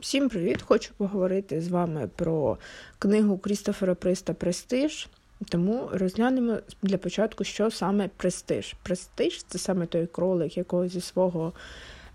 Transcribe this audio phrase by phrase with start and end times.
[0.00, 0.62] Всім привіт!
[0.62, 2.58] Хочу поговорити з вами про
[2.98, 5.08] книгу Крістофера Приста Престиж.
[5.48, 8.74] Тому розглянемо для початку, що саме престиж.
[8.82, 11.52] Престиж це саме той кролик, якого зі свого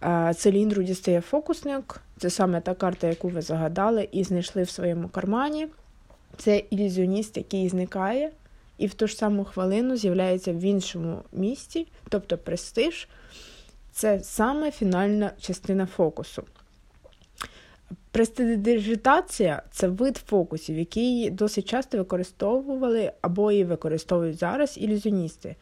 [0.03, 2.01] е, циліндру дістає фокусник.
[2.17, 5.67] Це саме та карта, яку ви загадали і знайшли в своєму кармані.
[6.37, 8.31] Це ілюзіоніст, який зникає,
[8.77, 13.07] і в ту ж саму хвилину з'являється в іншому місці, тобто престиж.
[13.91, 16.43] Це саме фінальна частина фокусу.
[18.13, 25.55] Престидижитація це вид фокусів, який досить часто використовували або і використовують зараз ілюзіоністи.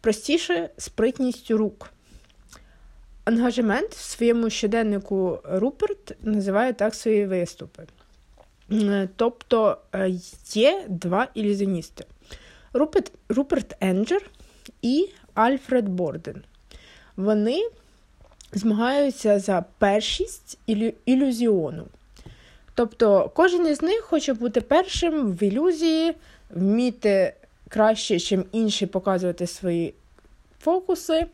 [0.00, 1.90] Простіше спритністю рук.
[3.24, 7.86] Ангажемент в своєму щоденнику Руперт називає так свої виступи.
[9.16, 10.10] Тобто е,
[10.54, 12.04] є два ілюзіоністи:
[12.72, 14.30] Руперт, Руперт Енджер
[14.82, 16.42] і Альфред Борден.
[17.16, 17.68] Вони
[18.52, 20.92] змагаються за першість ілю...
[21.06, 21.86] ілюзіону.
[22.78, 26.14] Тобто кожен із них хоче бути першим в ілюзії,
[26.50, 27.34] вміти
[27.68, 29.94] краще, ніж інші показувати свої
[30.60, 31.26] фокуси.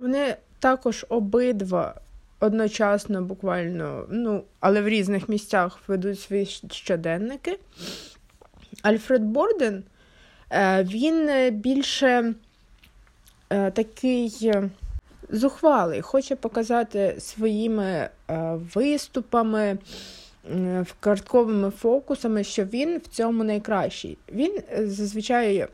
[0.00, 1.94] Вони також обидва
[2.40, 7.58] одночасно, буквально, ну, але в різних місцях ведуть свої щоденники.
[8.82, 9.82] Альфред Борден
[10.50, 12.34] е, він більше
[13.50, 14.52] е, такий
[15.30, 18.10] зухвалий, хоче показати своїми е,
[18.74, 19.78] виступами,
[21.00, 24.18] картковими фокусами, що він в цьому найкращий.
[24.32, 25.68] Він е, зазвичай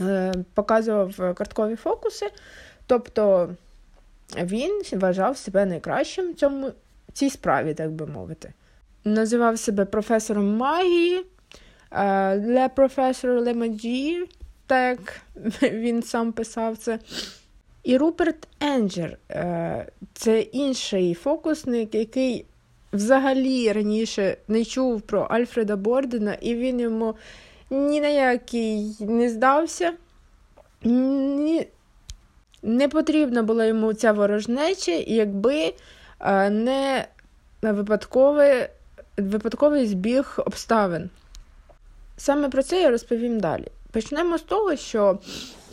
[0.00, 2.30] е, показував карткові фокуси,
[2.86, 3.50] тобто
[4.36, 6.72] він вважав себе найкращим в цьому
[7.12, 8.52] цій справі, так би мовити.
[9.04, 11.26] Називав себе професором магії,
[12.36, 14.28] Ле професор Лемаджі,
[14.66, 15.20] так
[15.62, 16.98] він сам писав це.
[17.82, 22.46] І Руперт Енджер е, це інший фокусник, який
[22.92, 27.14] взагалі раніше не чув про Альфреда Бордена, і він йому
[27.70, 29.92] ні на який не здався.
[30.84, 31.68] Ні,
[32.62, 35.74] Не потрібна була йому ця ворожнеча, якби
[36.20, 37.06] е, не
[37.62, 38.68] випадковий,
[39.16, 41.10] випадковий збіг обставин.
[42.16, 43.66] Саме про це я розповім далі.
[43.92, 45.18] Почнемо з того, що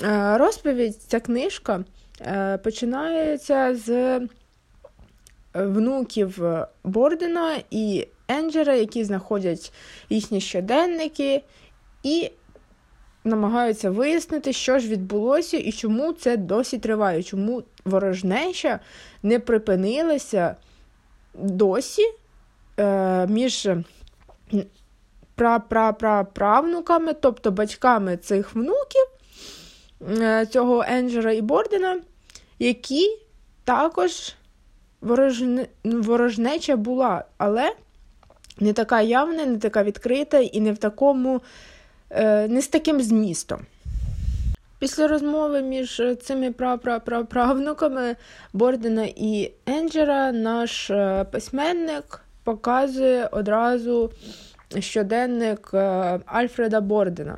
[0.03, 1.83] е, розповідь ця книжка
[2.21, 4.19] Е, починається з
[5.65, 6.43] внуків
[6.83, 9.73] Бордена і Енджера, які знаходять
[10.09, 11.43] їхні щоденники,
[12.03, 12.31] і
[13.23, 18.79] намагаються вияснити, що ж відбулося і чому це досі триває, чому ворожнеча
[19.23, 20.55] не припинилася
[21.33, 22.03] досі
[22.79, 23.69] е, між
[26.33, 29.07] правнуками, тобто батьками цих внуків.
[30.21, 31.99] Е, цього Енджера і Бордена,
[32.59, 33.17] які
[33.63, 34.33] також
[35.01, 35.67] ворожне...
[35.83, 37.71] ворожнеча була, але
[38.59, 41.41] не така явна, не така відкрита і не в такому,
[42.09, 43.59] е, не з таким змістом.
[44.79, 46.51] Після розмови між цими
[47.29, 48.15] правнуками
[48.53, 54.11] Бордена і Енджера наш е, письменник показує одразу
[54.79, 55.73] щоденник
[56.25, 57.37] Альфреда Бордена.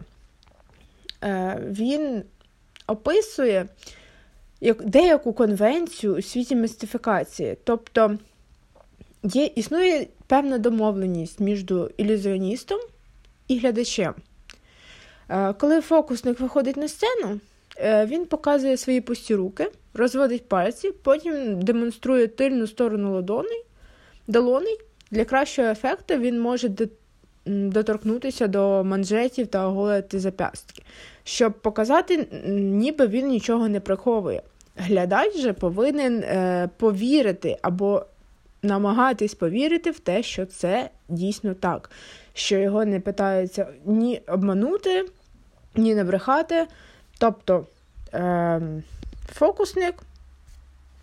[1.62, 2.24] Він
[2.88, 3.66] описує
[4.62, 7.58] деяку конвенцію у світі містифікації.
[7.64, 8.18] Тобто
[9.24, 11.66] є, існує певна домовленість між
[11.98, 12.80] ілюзіоністом
[13.48, 14.14] і глядачем.
[15.30, 17.40] Е, коли фокусник виходить на сцену,
[17.78, 23.64] е, він показує свої пусті руки, розводить пальці, потім демонструє тильну сторону ладоней,
[24.28, 24.78] долоней.
[25.12, 26.72] Для кращого ефекту він може
[27.46, 30.84] доторкнутися до манжетів та оголити запястки,
[31.30, 34.42] щоб показати, ніби він нічого не приховує.
[34.76, 38.06] Глядач же повинен е, повірити або
[38.64, 41.92] намагатись повірити в те, що це дійсно так,
[42.34, 45.06] що його не пытаються ні обманути,
[45.76, 46.68] ні набрехати.
[47.18, 47.66] Тобто
[48.14, 48.62] е,
[49.34, 49.96] фокусник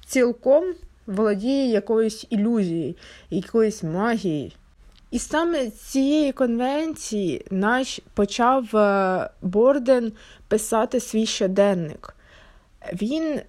[0.06, 0.64] цілком
[1.06, 2.94] володіє якоюсь ілюзією,
[3.30, 4.50] якоюсь магією.
[5.10, 10.12] І саме з цієї конвенції наш почав е, Борден
[10.48, 12.16] писати свій щоденник.
[12.92, 13.40] Він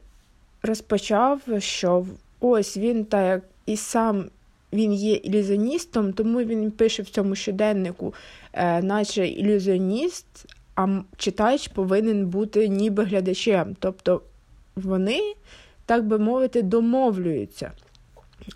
[0.63, 2.05] розпочав, що
[2.39, 4.25] ось він так і сам
[4.73, 8.13] він є ілюзіоністом, тому він пише в цьому щоденнику,
[8.53, 10.45] е, наче ілюзіоніст,
[10.75, 13.75] а читач повинен бути ніби глядачем.
[13.79, 14.21] Тобто
[14.75, 15.33] вони,
[15.85, 17.71] так би мовити, домовлюються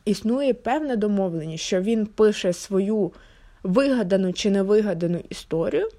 [0.06, 3.12] існує певна домовленість, що він пише свою
[3.64, 5.90] вигадану чи невигадану історію,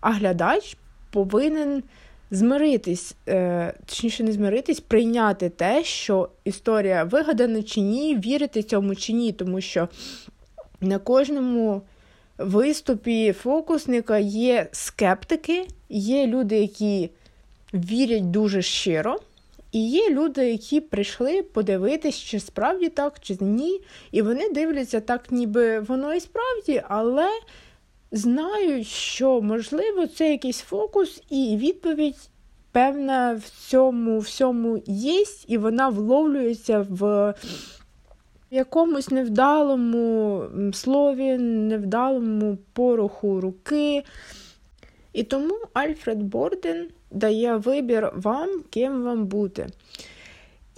[0.00, 0.76] а глядач
[1.10, 1.82] повинен
[2.30, 9.12] змиритись, е, точніше, не змиритись, прийняти те, що історія вигадана чи ні, вірити цьому чи
[9.12, 9.88] ні, тому що
[10.80, 11.82] на кожному
[12.38, 17.10] виступі фокусника є скептики, є люди, які
[17.74, 19.20] вірять дуже щиро.
[19.72, 23.80] І є люди, які прийшли подивитись, чи справді так, чи ні.
[24.10, 27.28] І вони дивляться так, ніби воно і справді, але
[28.12, 32.30] знають, що можливо це якийсь фокус, і відповідь
[32.72, 37.34] певна в цьому всьому є, і вона вловлюється в
[38.50, 40.42] якомусь невдалому
[40.72, 44.02] слові, невдалому поруху руки.
[45.12, 49.66] І тому Альфред Борден дає вибір вам, ким вам бути.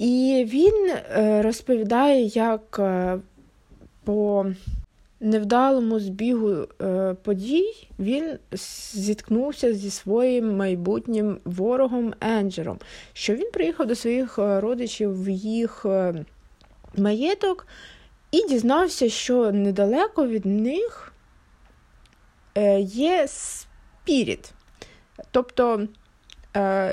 [0.01, 3.19] І він е, розповідає, як е,
[4.05, 4.47] по
[5.21, 8.39] невдалому збігу е, подій він
[8.93, 12.79] зіткнувся зі своїм майбутнім ворогом Енджером,
[13.13, 15.87] що він приїхав до своїх родичів в їх
[16.97, 17.67] маєток
[18.31, 21.13] і дізнався, що недалеко від них
[22.81, 24.53] є спіріт.
[25.31, 25.87] Тобто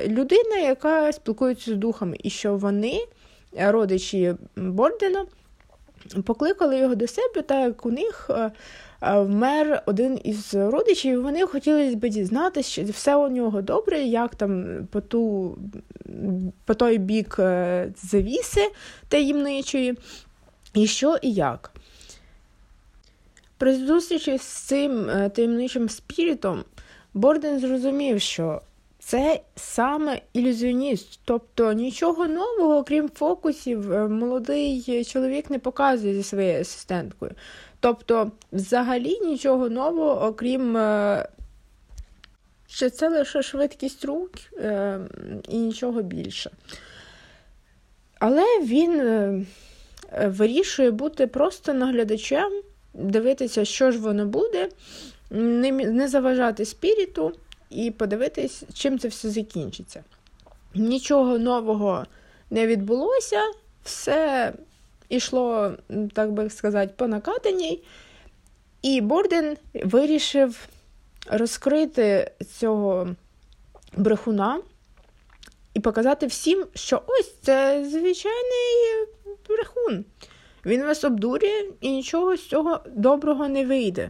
[0.07, 2.99] людина, яка спілкується з духами, і що вони,
[3.57, 5.25] родичі Бордена,
[6.25, 8.51] покликали його до себе, так як у них е,
[9.01, 13.99] е, вмер один із родичів, і вони хотіли би дізнатися, що все у нього добре,
[13.99, 15.57] як там по ту,
[16.65, 17.35] по той бік
[18.03, 18.71] завіси
[19.07, 19.97] таємничої,
[20.73, 21.71] і що і як.
[23.57, 26.63] При зустрічі з цим таємничим спірітом
[27.13, 28.61] Борден зрозумів, що
[29.07, 36.61] це саме ілюзіоніст, тобто нічого нового, крім фокусів, е, молодий чоловік не показує зі своєю
[36.61, 37.31] асистенткою.
[37.79, 41.27] Тобто, взагалі нічого нового, окрім е,
[42.67, 44.99] що це лише швидкість рук е,
[45.49, 46.51] і нічого більше.
[48.19, 49.47] Але він
[50.25, 52.61] вирішує бути просто наглядачем,
[52.93, 54.69] дивитися, що ж воно буде,
[55.29, 57.33] не заважати спіріту
[57.69, 60.03] і подивитись, чим це все закінчиться.
[60.75, 62.05] Нічого нового
[62.49, 63.41] не відбулося,
[63.83, 64.53] все
[65.09, 65.73] йшло,
[66.13, 67.83] так би сказати, по накатаній.
[68.81, 70.67] І Борден вирішив
[71.29, 73.15] розкрити цього
[73.97, 74.59] брехуна
[75.73, 79.07] і показати всім, що ось це звичайний
[79.49, 80.05] брехун.
[80.65, 84.09] Він вас обдурює і нічого з цього доброго не вийде.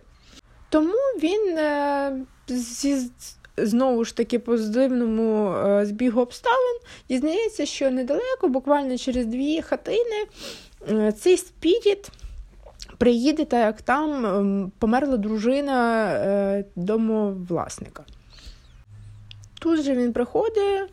[0.70, 3.10] Тому він е, зі
[3.58, 6.78] знову ж таки позитивному е, збігу обставин
[7.10, 10.26] дізнається, що недалеко, буквально через дві хатини,
[10.92, 12.10] е, цей спіріт
[12.98, 18.04] приїде, так як там ем, померла дружина е, домовласника.
[19.60, 20.90] Тут же він приходить.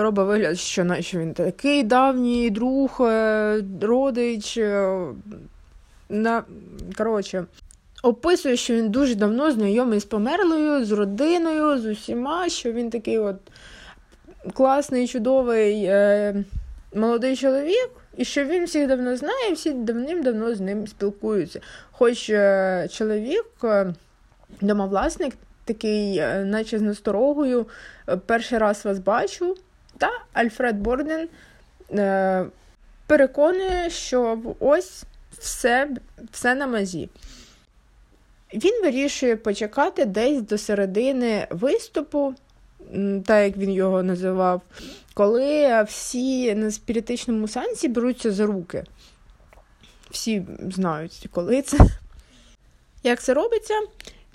[0.00, 3.00] Робить вигляд, що наче він такий давній друг,
[3.80, 4.58] родич.
[6.08, 6.42] На...
[6.96, 7.44] Коротше,
[8.02, 13.18] описує, що він дуже давно знайомий з померлою, з родиною, з усіма, що він такий
[13.18, 13.36] от
[14.52, 16.44] класний, чудовий е,
[16.94, 21.60] молодий чоловік, і що він всіх давно знає, і всі давним-давно з ним спілкуються.
[21.90, 23.94] Хоч е, чоловік, е,
[24.60, 27.66] домовласник, такий, е, наче з насторогою,
[28.08, 29.56] е, перший раз вас бачу,
[29.98, 31.28] та Альфред Борден
[31.92, 32.44] е,
[33.06, 35.04] переконує, що ось
[35.38, 35.88] все,
[36.30, 37.08] все на мазі.
[38.54, 42.34] Він вирішує почекати десь до середини виступу,
[43.26, 44.62] так як він його називав,
[45.14, 48.84] коли всі на спіритичному сеансі беруться за руки.
[50.10, 51.78] Всі знають, коли це.
[53.02, 53.74] Як це робиться?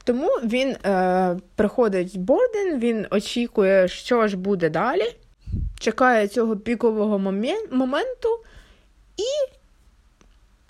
[0.04, 5.16] Тому він е, приходить в Борден, він очікує, що ж буде далі,
[5.80, 7.20] чекає цього пікового
[7.72, 8.30] моменту
[9.18, 9.54] і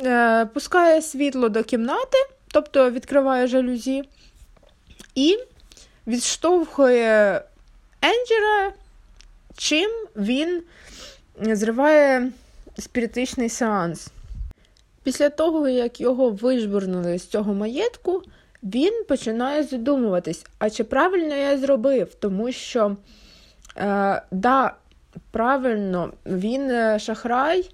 [0.05, 2.17] е, пускає світло до кімнати
[2.55, 4.03] тобто відкриває жалюзі,
[5.15, 5.37] і
[6.07, 7.41] відштовхує
[8.01, 8.73] Енджера,
[9.57, 10.63] чим він
[11.41, 12.31] зриває
[12.79, 14.07] спіритичний сеанс.
[15.03, 18.23] Після того, як його вижбурнули з цього маєтку,
[18.63, 22.97] він починає задумуватись, а чи правильно я зробив, тому що,
[23.77, 24.73] е, да,
[25.31, 27.69] правильно, він е, шахрай,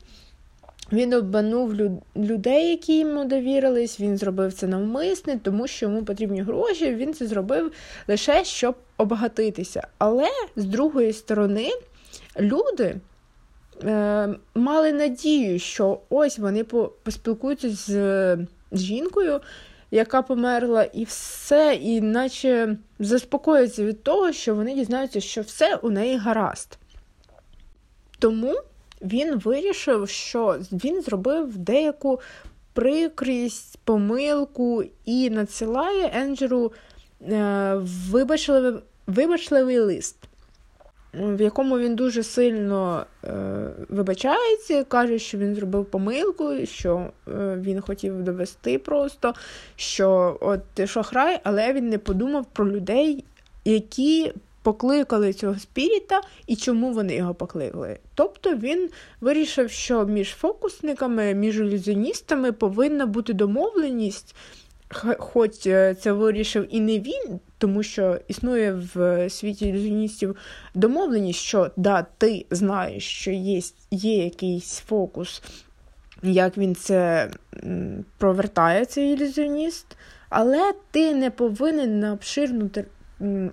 [0.91, 1.75] він обманув
[2.15, 3.99] людей, які йому довірились.
[3.99, 6.95] Він зробив це навмисне, тому що йому потрібні гроші.
[6.95, 7.71] Він це зробив
[8.07, 9.87] лише щоб обагатитися.
[9.97, 11.69] Але з другої сторони,
[12.39, 12.95] люди
[13.83, 16.63] е, мали надію, що ось вони
[17.03, 17.87] поспілкуються з,
[18.71, 19.41] з жінкою,
[19.91, 25.89] яка померла, і все, і наче заспокоїться від того, що вони дізнаються, що все у
[25.89, 26.77] неї гаразд.
[28.19, 28.55] Тому
[29.01, 32.19] він вирішив, що він зробив деяку
[32.73, 36.71] прикрість, помилку і надсилає Енджеру
[37.21, 37.73] е,
[38.09, 38.73] вибачливий,
[39.07, 40.15] вибачливий лист
[41.13, 43.29] в якому він дуже сильно е,
[43.89, 49.33] вибачається, каже, що він зробив помилку, що е, він хотів довести просто,
[49.75, 53.23] що от ти шахрай, але він не подумав про людей,
[53.65, 57.99] які покликали цього спіріта і чому вони його покликали.
[58.15, 58.89] Тобто він
[59.21, 64.35] вирішив, що між фокусниками, між ілюзіоністами повинна бути домовленість.
[65.17, 70.35] Хоч е, це вирішив і не він, тому що існує в світі ілюзіоністів
[70.75, 75.43] домовленість, що да, ти знаєш, що є, є якийсь фокус,
[76.23, 77.29] як він це
[78.17, 79.97] провертає, цей ілюзіоніст,
[80.29, 82.69] але ти не повинен на обширну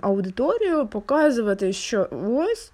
[0.01, 2.73] аудиторію показувати, що ось.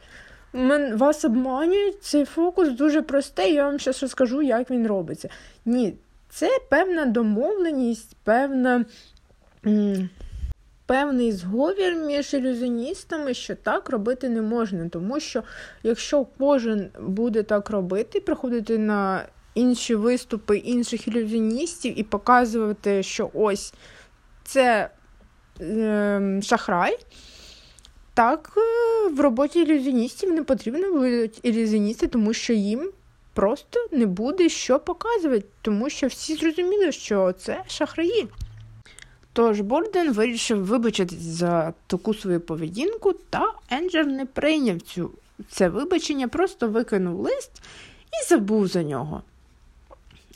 [0.92, 5.28] Вас обманюють, цей фокус дуже простий, я вам зараз розкажу, як він робиться.
[5.64, 5.94] Ні,
[6.28, 8.84] це певна домовленість, певна
[10.86, 14.88] певний зговір між ілюзіоністами, що так робити не можна.
[14.88, 15.42] Тому що
[15.82, 19.22] якщо кожен буде так робити, приходити на
[19.54, 23.74] інші виступи інших ілюзіоністів і показувати, що ось
[24.44, 24.90] це
[26.42, 26.98] шахрай.
[28.14, 32.90] Так, е, в роботі ілюзіоністів не потрібно будуть ілюзіоністи, тому що їм
[33.32, 38.28] просто не буде що показувати, тому що всі зрозуміли, що це шахраї.
[39.32, 45.10] Тож Борден вирішив вибачитись за таку свою поведінку, та Енджер не прийняв цю,
[45.50, 47.50] це вибачення, просто викинув лист
[48.12, 49.22] і забув за нього.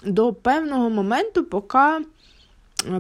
[0.05, 2.05] До певного моменту, поки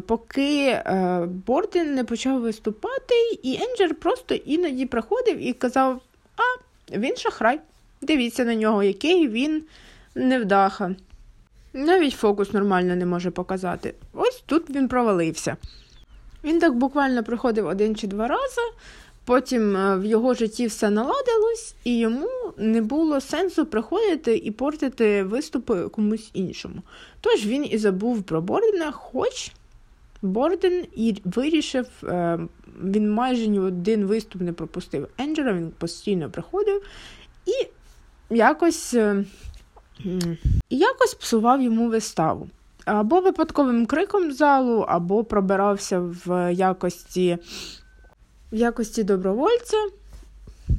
[0.07, 6.01] поки е, Борден не почав виступати, і Енджер просто іноді приходив і казав:
[6.37, 6.43] А,
[6.97, 7.61] він шахрай.
[8.03, 9.63] Дивіться на нього, який він
[10.15, 10.95] невдаха.
[11.73, 13.95] Навіть фокус нормально не може показати.
[14.13, 15.57] Ось тут він провалився.
[16.45, 18.63] Він так буквально приходив один чи два рази,
[19.25, 25.23] потім е, в його житті все наладилось, і йому не було сенсу приходити і портити
[25.23, 26.83] виступи комусь іншому.
[27.21, 29.53] Тож він і забув про Бордена, хоч
[30.23, 32.39] Борден і вирішив, е,
[32.85, 35.09] він майже ні один виступ не пропустив.
[35.19, 36.83] Енджера, він постійно приходив
[37.47, 37.69] і
[38.35, 39.25] якось, е,
[40.71, 42.49] якось псував йому виставу.
[42.85, 47.39] Або випадковим криком залу, або пробирався в якості
[48.53, 49.77] в якості добровольця,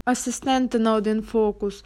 [0.06, 1.84] асистента на один фокус,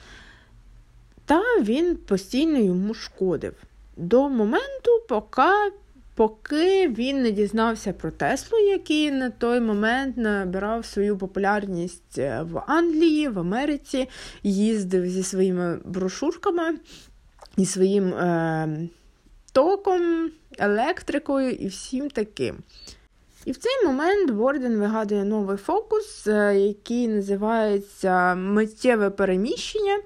[1.25, 3.53] та він постійно йому шкодив.
[3.97, 5.71] До моменту, поки
[6.15, 13.27] поки він не дізнався про Теслу, який на той момент набирав свою популярність в Англії,
[13.27, 14.09] в Америці,
[14.43, 16.73] їздив зі своїми брошурками
[17.57, 18.13] і своїм.
[18.13, 18.87] Е-
[19.53, 22.55] током, електрикою і всім таким.
[23.45, 29.99] І в цей момент Борден вигадує новий фокус, е, який називається миттєве переміщення.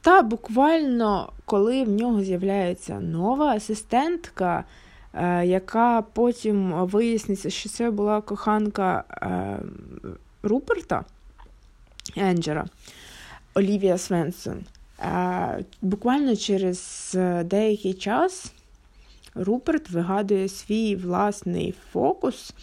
[0.00, 4.64] Та буквально, коли в нього з'являється нова асистентка,
[5.14, 9.58] е, яка потім виясниться, що це була коханка е,
[10.42, 11.04] Руперта
[12.16, 12.66] Енджера
[13.54, 14.64] Олівія Свенсон.
[15.82, 18.52] Буквально через е, деякий час
[19.34, 22.54] Руперт вигадує свій власний фокус.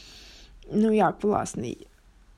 [0.74, 1.88] Ну, як власний,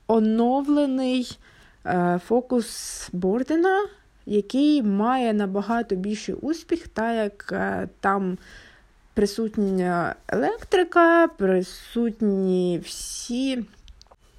[0.06, 1.38] оновлений
[1.86, 3.86] е, фокус Бордена,
[4.30, 8.38] який має набагато більший успіх, так як е, там
[9.14, 13.64] присутня електрика, присутні всі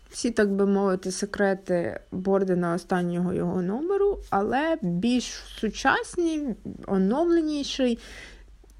[0.10, 5.26] всі, так би мовити, секрети Бордена останнього його номеру, але більш
[5.60, 6.56] сучасні,
[6.88, 8.00] оновленіший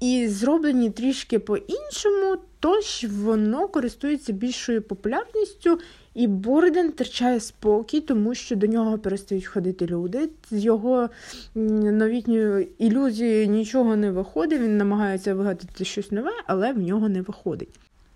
[0.00, 5.78] і зроблені трішки по-іншому, тож воно користується більшою популярністю,
[6.14, 10.28] і Борден втрачає спокій, тому що до нього перестають ходити люди.
[10.50, 11.10] З його
[11.54, 17.68] новітньою ілюзією нічого не виходить, він намагається вигадати щось нове, але в нього не виходить.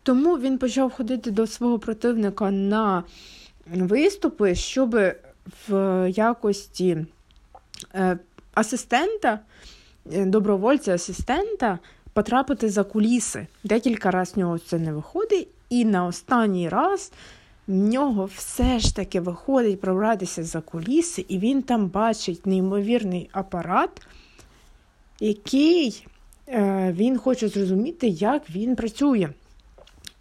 [0.02, 3.02] Тому він почав ходити до свого противника на
[3.66, 4.96] виступи, щоб
[5.68, 7.06] в якості
[7.94, 8.18] е,
[8.54, 9.40] асистента,
[10.12, 11.78] е, добровольця-асистента
[12.12, 13.46] потрапити за куліси.
[13.64, 17.12] Декілька разів в нього це не виходить, і на останній раз
[17.66, 24.06] в нього все ж таки виходить пробратися за куліси, і він там бачить неймовірний апарат,
[25.20, 26.06] який
[26.48, 29.28] е, він хоче зрозуміти, як він працює.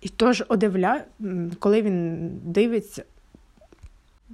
[0.02, 1.04] І тож одивля,
[1.60, 3.04] коли він дивиться,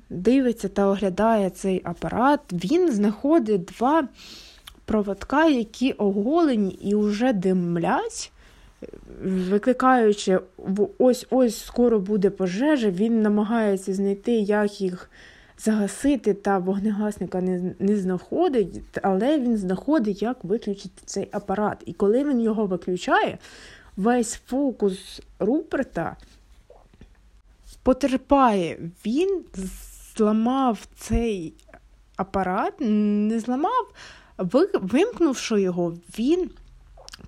[0.09, 4.07] дивиться та оглядає цей апарат, він знаходить два
[4.85, 8.31] проводка, які оголені і вже димлять,
[9.23, 10.39] викликаючи
[10.97, 15.11] ось ось скоро буде пожежа, він намагається знайти, як їх
[15.57, 21.83] загасити, та вогнегасника не не знаходить, але він знаходить, як виключити цей апарат.
[21.85, 23.37] І коли він його виключає,
[23.97, 26.15] весь фокус Руперта
[27.83, 28.77] потерпає.
[29.05, 29.43] Він
[30.15, 31.53] зламав цей
[32.15, 33.93] апарат, не зламав,
[34.73, 36.49] вимкнувши його, він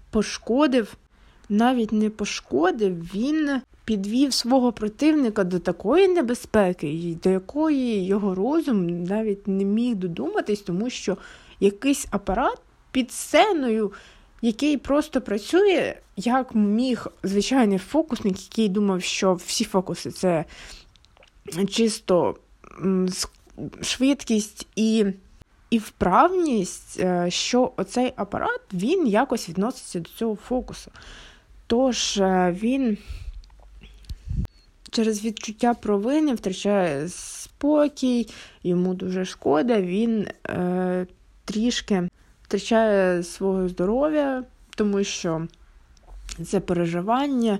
[0.09, 0.97] пошкодив,
[1.53, 9.47] навіть не пошкодив, він підвів свого противника до такої небезпеки, до якої його розум навіть
[9.47, 11.17] не міг додуматись, тому що
[11.59, 12.57] якийсь апарат
[12.91, 13.91] під сценою,
[14.41, 20.45] який просто працює, як міг звичайний фокусник, який думав, що всі фокуси це
[21.69, 22.35] чисто
[23.81, 25.05] швидкість і
[25.69, 30.91] і вправність, е, що оцей апарат він якось відноситься до цього фокусу.
[31.67, 32.97] Тож е, він
[34.91, 38.29] через відчуття провини втрачає спокій,
[38.63, 41.07] йому дуже шкода, він е,
[41.45, 42.09] трішки
[42.43, 44.43] втрачає свого здоров'я,
[44.75, 45.47] тому що
[46.45, 47.59] це переживання,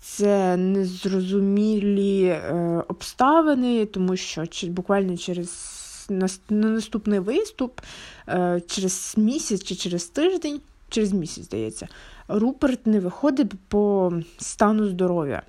[0.00, 5.70] це незрозумілі е, обставини, тому що буквально через
[6.08, 7.80] на наступний виступ,
[8.28, 10.60] е, через місяць чи через тиждень,
[10.94, 11.88] через місяць, здається,
[12.28, 15.42] Руперт не виходить по стану здоров'я.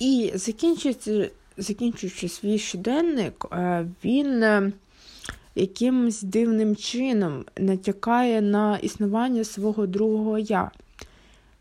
[0.00, 4.72] І закінчуючи, закінчуючи свій щоденник, е, він е,
[5.54, 10.70] якимось дивним чином натякає на існування свого другого я,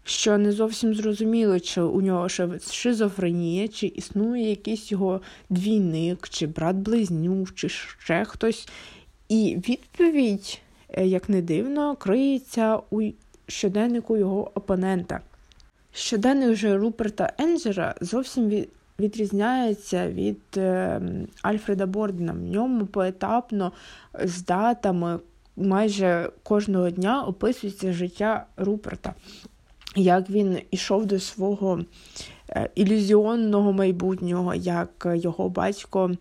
[0.03, 2.29] що не зовсім зрозуміло, чи у нього
[2.71, 8.67] шизофренія, чи існує якийсь його двійник, чи брат-близнюк, чи ще хтось.
[9.29, 10.61] І відповідь,
[11.05, 13.01] як не дивно, криється у
[13.47, 15.19] щоденнику його опонента.
[15.91, 18.65] Щоденник же Руперта Енджера зовсім
[18.99, 21.01] відрізняється від е,
[21.41, 22.33] Альфреда Бордена.
[22.33, 23.71] В ньому поетапно
[24.23, 25.19] з датами
[25.55, 29.13] майже кожного дня описується життя Руперта,
[29.95, 31.79] як він ішов до свого
[32.49, 36.11] е, ілюзіонного майбутнього, як його батько.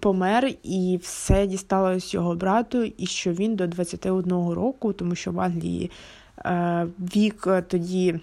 [0.00, 5.40] Помер і все дісталось його брату, і що він до 21 року, тому що в
[5.40, 5.90] Англії
[6.38, 8.20] е, вік тоді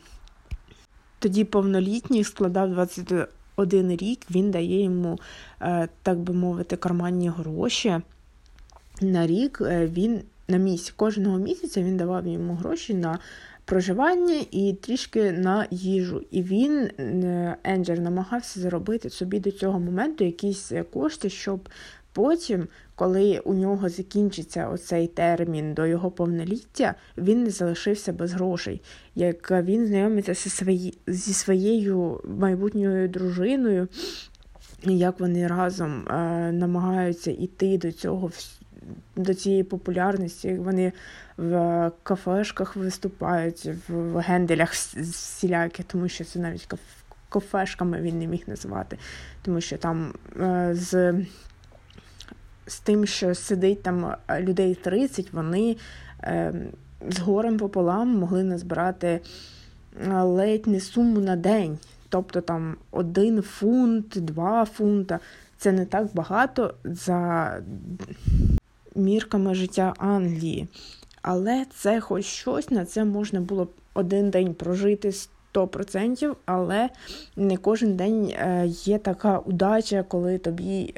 [1.19, 5.19] тоді повнолітній складав 21 рік, він дає йому,
[5.62, 8.02] е, так би мовити, карманні гроші.
[9.02, 10.21] На рік е, він
[10.54, 13.20] на місяць, кожного місяця він давав йому гроші на
[13.66, 16.24] проживання і трішки на їжу.
[16.32, 21.70] І він, е, Енджер, намагався заробити собі до цього моменту якісь кошти, щоб
[22.13, 28.82] потім, коли у нього закінчиться оцей термін до його повноліття, він не залишився без грошей.
[29.16, 30.34] Як він знайомиться
[31.08, 33.88] зі своєю майбутньою дружиною,
[34.84, 38.32] як вони разом е, намагаються йти до цього
[39.15, 40.91] до цієї популярності, вони
[41.38, 46.67] в кафешках виступають, в генделях всілякі, тому що це навіть
[47.30, 48.98] кафешками він не міг називати,
[49.41, 51.13] тому що там е, з
[52.67, 55.78] з тим, що сидить там е, людей 30, вони
[56.24, 56.54] е,
[57.10, 61.78] з горем пополам могли назбирати е, ледь не суму на день.
[62.10, 65.19] Тобто там один фунт, два фунта.
[65.58, 67.52] Це не так багато за
[68.95, 70.67] мірками життя Англії.
[71.21, 75.13] Але це хоч щось, на це можна було один день прожити
[75.53, 76.89] 100%, але
[77.36, 80.93] не кожен день е, є така удача, коли тобі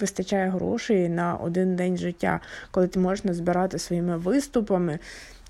[0.00, 4.98] вистачає грошей на один день життя, коли ти можеш збирати своїми виступами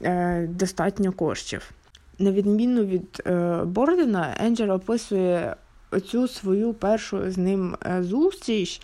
[0.03, 1.71] е, достатньо коштів.
[2.19, 5.57] На відміну від е, Бордена, Енджел описує
[5.91, 8.83] оцю свою першу з ним е, зустріч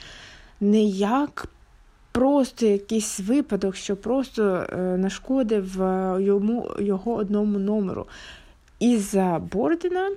[0.60, 1.48] не як
[2.12, 8.06] просто якийсь випадок, що просто е, нашкодив е, йому його одному номеру.
[8.78, 10.10] Із-за Бордена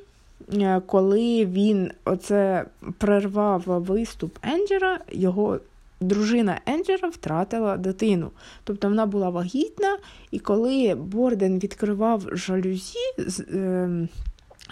[0.54, 2.66] Е, коли він оце
[2.98, 5.60] прервав виступ Енджера, його
[6.02, 8.32] дружина Енджера втратила дитину.
[8.64, 9.98] Тобто вона була вагітна,
[10.32, 13.00] і коли Борден відкривав жалюзі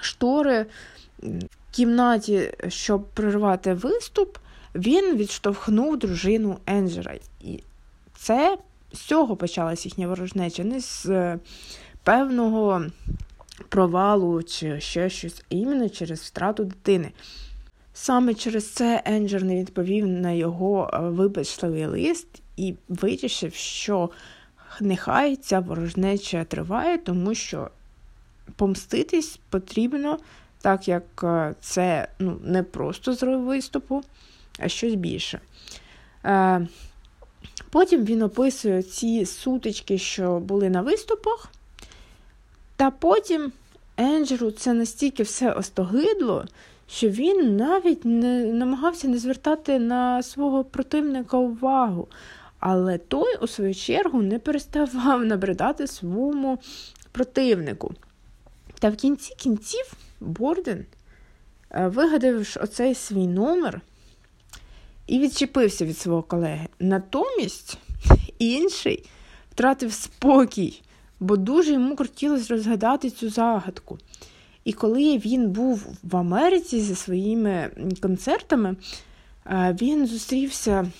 [0.02, 0.66] штори
[1.20, 4.38] в кімнаті, щоб прервати виступ,
[4.76, 7.16] він відштовхнув дружину Енджера.
[7.42, 7.64] І
[8.18, 8.58] це
[8.94, 11.40] з цього почалась їхня ворожнеча, не з е,
[12.04, 12.86] певного
[13.70, 17.12] провалу чи ще щось, а іменно через втрату дитини.
[17.94, 24.10] Саме через це Енджер не відповів на його е, вибачливий лист і вирішив, що
[24.82, 27.70] нехай ця ворожнеча триває, тому що
[28.56, 30.20] помститись потрібно,
[30.62, 34.04] так як е, це ну, не просто зрив виступу,
[34.60, 35.40] а щось більше.
[36.26, 36.68] Е,
[37.70, 41.52] потім він описує ці сутички, що були на виступах,
[42.76, 43.52] та потім
[43.98, 46.46] Енджеру це настільки все остогидло,
[46.88, 52.08] що він навіть не намагався не звертати на свого противника увагу.
[52.60, 56.60] Але той, у свою чергу, не переставав набридати своєму
[57.12, 57.94] противнику.
[58.80, 60.86] Та в кінці кінців Борден,
[61.72, 63.82] е, вигадавши оцей свій номер,
[65.14, 66.68] і відчепився від свого колеги.
[66.80, 67.78] Натомість
[68.40, 69.06] інший
[69.52, 70.82] втратив спокій,
[71.20, 73.98] бо дуже йому хотілося розгадати цю загадку.
[74.64, 77.70] І коли він був в Америці зі своїми
[78.02, 78.76] концертами,
[79.46, 80.92] е, він зустрівся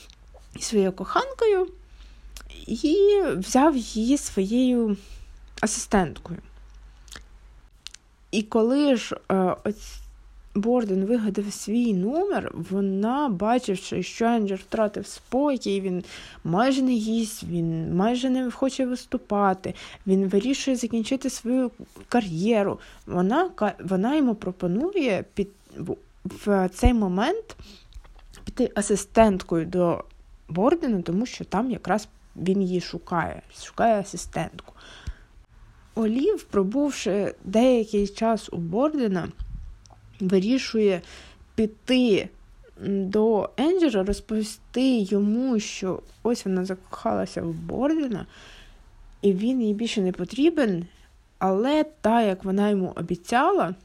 [0.56, 1.68] зі своєю коханкою
[2.68, 4.98] і взяв її своєю
[5.62, 6.40] асистенткою.
[8.32, 10.03] І коли ж е, ось
[10.56, 16.04] Борден вигадав свій номер, вона, бачивши, що Енджер втратив спокій, він
[16.44, 19.74] майже не їсть, він майже не хоче виступати,
[20.08, 21.72] він вирішує закінчити свою
[22.10, 22.80] кар'єру.
[23.06, 25.50] Вона вона йому пропонує під,
[26.24, 27.56] в цей момент
[28.46, 30.04] піти асистенткою до
[30.50, 34.74] Бордена, тому що там якраз він її шукає, шукає асистентку.
[35.96, 39.28] Олів, пробувши деякий час у Бордена,
[40.20, 41.02] вирішує
[41.56, 42.30] піти
[42.88, 48.26] до Енджера, розповісти йому, що ось вона закохалася в Бордена,
[49.22, 50.86] і він їй більше не потрібен,
[51.40, 53.76] але так, як вона йому обіцяла,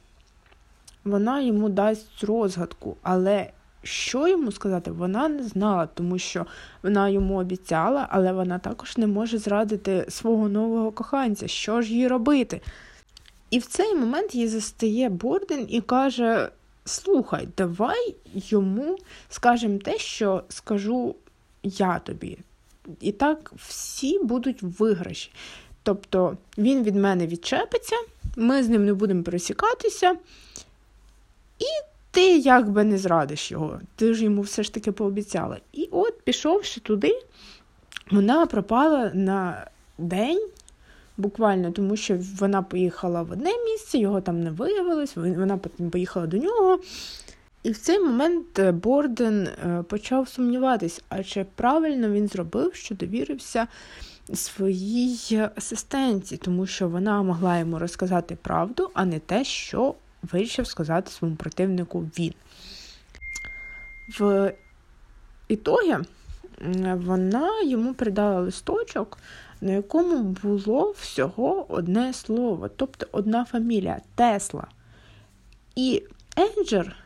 [1.05, 2.97] вона йому дасть розгадку.
[3.03, 3.51] Але
[3.83, 6.47] що йому сказати, вона не знала, тому що
[6.83, 11.49] вона йому обіцяла, але вона також не може зрадити свого нового коханця.
[11.49, 12.61] Що ж їй робити?
[13.51, 16.51] І в цей момент їй застає Борден і каже:
[16.85, 21.15] Слухай, давай йому скажемо те, що скажу
[21.63, 22.39] я тобі.
[23.01, 25.31] І так всі будуть виграші.
[25.83, 27.97] Тобто він від мене відчепиться,
[28.37, 30.17] ми з ним не будемо пересікатися,
[31.59, 31.65] і
[32.11, 33.81] ти якби не зрадиш його.
[33.97, 35.59] Ти ж йому все ж таки пообіцяла.
[35.73, 37.23] І от, пішовши туди,
[38.11, 39.67] вона пропала на
[39.99, 40.49] день
[41.19, 46.27] буквально, тому що вона поїхала в одне місце, його там не виявилось, вона потім поїхала
[46.27, 46.81] до нього.
[47.63, 52.95] І в цей момент е, Борден е, почав сумніватись, а чи правильно він зробив, що
[52.95, 53.67] довірився
[54.35, 61.11] своїй асистенті, тому що вона могла йому розказати правду, а не те, що вирішив сказати
[61.11, 62.35] своєму противнику він.
[64.19, 64.53] В
[65.49, 65.97] ітогі
[66.95, 69.19] вона йому передала листочок,
[69.61, 74.67] на якому було всього одне слово, тобто одна фамілія Тесла.
[75.77, 76.03] І
[76.37, 76.97] Енджер,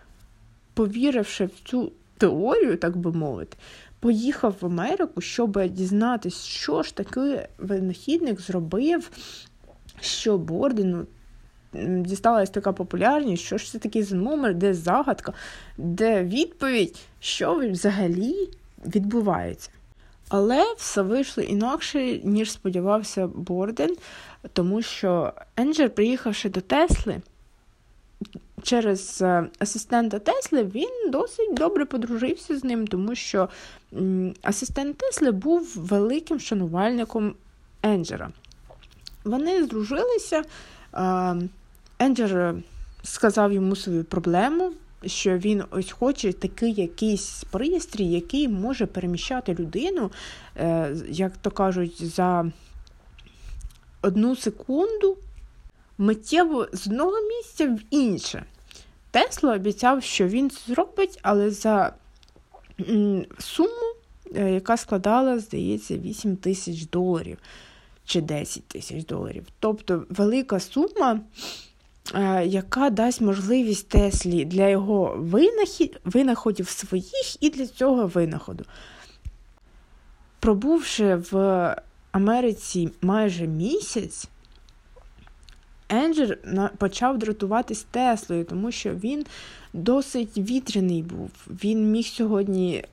[0.74, 3.56] повіривши в цю теорію, так би мовити,
[4.00, 9.10] поїхав в Америку, щоб дізнатися, що ж таки винахідник зробив,
[10.00, 11.06] що Бордену
[11.74, 15.32] дісталась така популярність, що ж це такий за номер, де загадка,
[15.78, 18.48] де відповідь, що взагалі
[18.86, 19.70] відбувається.
[20.34, 23.96] Але все вийшло інакше, ніж сподівався Борден,
[24.52, 27.20] тому що Енджер, приїхавши до Тесли,
[28.62, 33.48] через е, асистента Тесли, він досить добре подружився з ним, тому що
[34.42, 37.34] асистент Тесли був великим шанувальником
[37.82, 38.30] Енджера.
[39.24, 40.42] Вони здружилися.
[41.98, 42.54] Енджер
[43.02, 44.72] сказав йому свою проблему,
[45.06, 50.10] що він ось хоче такий якийсь пристрій, який може переміщати людину,
[50.56, 52.52] е, як то кажуть, за
[54.02, 55.16] одну секунду
[55.98, 58.44] миттєво з одного місця в інше.
[59.10, 61.94] Тесла обіцяв, що він це зробить, але за
[63.38, 63.94] суму,
[64.36, 67.38] е, яка складала, здається, 8 тисяч доларів
[68.04, 69.46] чи 10 тисяч доларів.
[69.58, 71.20] Тобто велика сума.
[72.14, 75.16] Е, яка дасть можливість Теслі для його
[76.04, 78.64] винаходів своїх і для цього винаходу.
[80.40, 81.76] Пробувши в
[82.12, 84.28] Америці майже місяць,
[85.88, 86.38] Енджер
[86.78, 89.26] почав дратуватись Теслою, тому що він
[89.72, 91.30] досить вітряний був.
[91.46, 92.84] Він міг сьогодні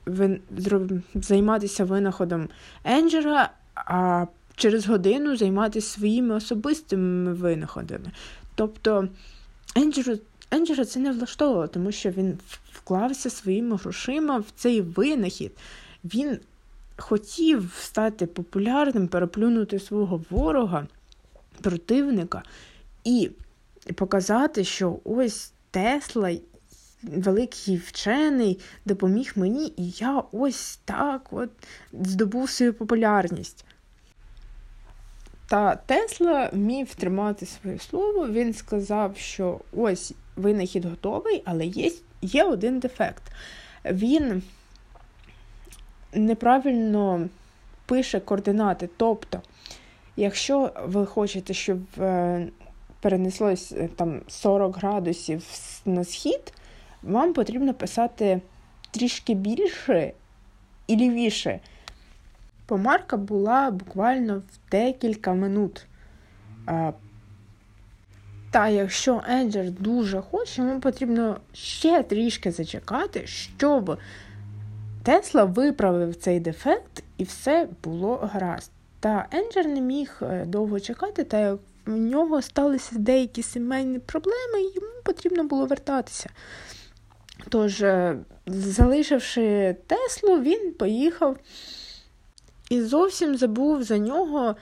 [1.14, 2.48] займатися винаходом
[2.84, 8.06] Енджера, а через годину займатися своїми особистими винаходами.
[8.60, 9.08] Тобто
[9.76, 10.18] Енджеру,
[10.50, 12.38] Енджера це не влаштовувало, тому що він
[12.72, 15.52] вклався своїми грошима в цей винахід.
[16.04, 16.38] Він
[16.96, 20.86] хотів стати популярним, переплюнути свого ворога,
[21.60, 22.42] противника
[23.04, 23.30] і
[23.94, 26.36] показати, що ось Тесла,
[27.02, 31.50] великий вчений, допоміг мені, і я ось так от
[31.92, 33.64] здобув свою популярність.
[35.50, 38.28] Та Тесла міг тримати своє слово.
[38.28, 41.90] Він сказав, що ось винахід готовий, але є,
[42.22, 43.22] є один дефект.
[43.84, 44.42] Він
[46.12, 47.28] неправильно
[47.86, 48.88] пише координати.
[48.96, 49.42] Тобто,
[50.16, 52.48] якщо ви хочете, щоб е,
[53.00, 55.44] перенеслось е, там 40 градусів
[55.84, 56.52] на схід,
[57.02, 58.40] вам потрібно писати
[58.90, 60.12] трішки більше
[60.86, 61.60] і лівіше.
[62.70, 65.86] Помарка була буквально в декілька минут.
[68.50, 73.98] Та якщо Енджер дуже хоче, йому потрібно ще трішки зачекати, щоб
[75.02, 78.70] Тесла виправив цей дефект і все було гаразд.
[79.00, 84.60] Та Енджер не міг е, довго чекати, та як в нього сталися деякі сімейні проблеми,
[84.60, 86.30] і йому потрібно було вертатися.
[87.48, 91.36] Тож, е, залишивши Теслу, він поїхав
[92.70, 94.56] і зовсім забув за нього,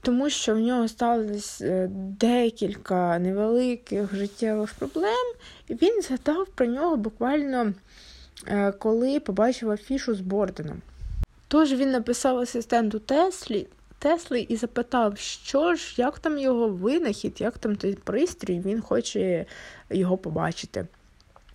[0.00, 1.88] тому що в нього сталося е,
[2.20, 5.34] декілька невеликих життєвих проблем,
[5.68, 7.72] і він згадав про нього буквально
[8.46, 10.82] е, коли побачив афішу з Борденом.
[11.48, 13.66] Тож він написав асистенту Теслі.
[13.98, 19.46] Тесли і запитав, що ж, як там його винахід, як там той пристрій, він хоче
[19.90, 20.86] його побачити.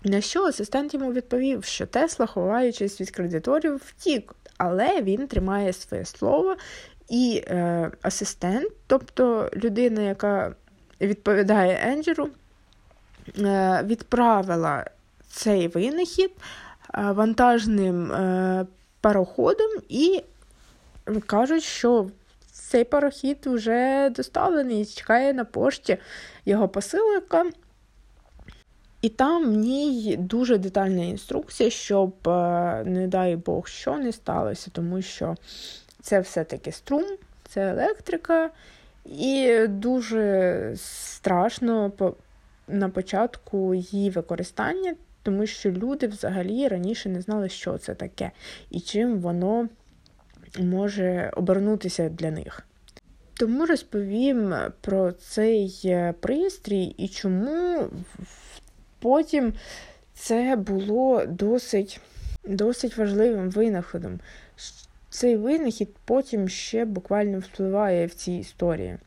[0.03, 6.05] На що асистент йому відповів, що Тесла, ховаючись від кредиторів, втік, але він тримає своє
[6.05, 6.55] слово,
[7.09, 10.55] і е, асистент, тобто людина, яка
[11.01, 12.29] відповідає Енджеру,
[13.39, 14.85] е, відправила
[15.29, 18.65] цей винахід е, вантажним е,
[19.01, 20.23] пароходом і
[21.25, 22.09] кажуть, що
[22.51, 25.97] цей парохід вже доставлений і чекає на пошті
[26.45, 27.45] його посилка.
[29.05, 34.69] І там в ній дуже детальна інструкція, щоб, е, не дай Бог, що не сталося,
[34.73, 35.35] тому що
[36.01, 37.03] це все-таки струм,
[37.47, 38.49] це електрика,
[39.05, 41.91] і дуже страшно
[42.67, 48.31] на початку її використання, тому що люди взагалі раніше не знали, що це таке
[48.71, 49.69] і чим воно
[50.59, 52.67] може обернутися для них.
[53.33, 57.89] Тому розповім про цей е, пристрій і чому
[59.05, 59.53] потім
[60.13, 61.99] це було досить,
[62.43, 64.19] досить важливим винаходом.
[65.09, 68.97] Цей винахід потім ще буквально впливає в цій історії.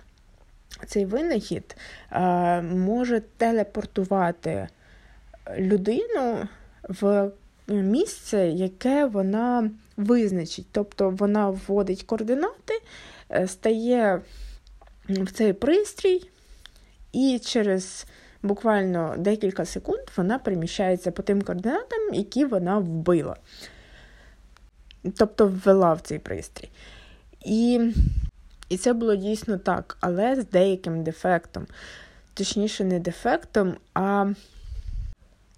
[0.86, 1.76] Цей винахід
[2.12, 4.68] е, може телепортувати
[5.56, 6.48] людину
[6.88, 7.30] в
[7.68, 10.66] місце, яке вона визначить.
[10.72, 12.80] Тобто вона вводить координати,
[13.30, 14.20] е, стає
[15.08, 16.30] в цей пристрій,
[17.12, 18.06] і через
[18.48, 23.36] буквально декілька секунд вона переміщається по тим координатам, які вона вбила.
[25.16, 26.68] Тобто ввела в цей пристрій.
[27.44, 27.92] І
[28.68, 31.66] і це було дійсно так, але з деяким дефектом.
[32.34, 34.32] Точніше, не дефектом, а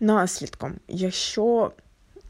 [0.00, 0.74] наслідком.
[0.88, 1.72] Якщо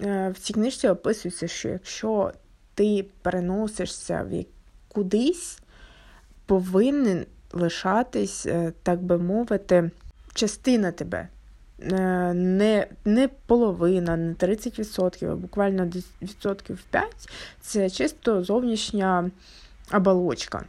[0.03, 2.33] е, в цій книжці описується, що якщо
[2.75, 4.45] ти переносишся в
[4.89, 5.59] кудись,
[6.47, 9.91] повинен лишатись, е, так би мовити,
[10.35, 11.29] частина тебе.
[11.83, 15.91] Е, не не половина, не 30%, а буквально
[16.23, 19.31] відсотків 5 це чисто зовнішня
[19.93, 20.65] оболочка.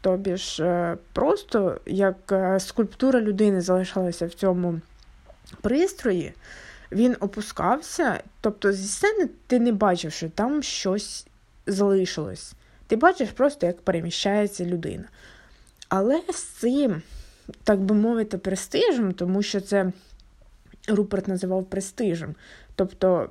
[0.00, 4.80] Тобі ж е, просто як е, скульптура людини залишалася в цьому
[5.60, 6.32] пристрої,
[6.92, 11.26] він опускався, тобто зі сцени ти не бачив, що там щось
[11.66, 12.52] залишилось.
[12.86, 15.04] Ти бачиш просто, як переміщається людина.
[15.88, 17.02] Але з цим
[17.64, 19.92] так би мовити, престижем, тому що це
[20.88, 22.34] Руперт називав престижем.
[22.74, 23.30] Тобто